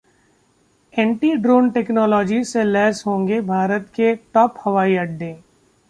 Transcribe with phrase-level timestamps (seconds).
[0.93, 5.35] anti drone technology से लैस होंगे भारत के टॉप हवाई अड्डे